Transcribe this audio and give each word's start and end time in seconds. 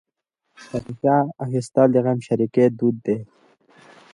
فاتحه 0.65 1.17
اخیستل 1.45 1.87
د 1.91 1.95
غمشریکۍ 2.05 2.65
دود 2.77 2.95
دی. 3.05 3.17